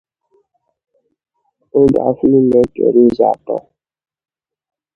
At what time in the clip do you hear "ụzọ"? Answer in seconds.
3.05-3.23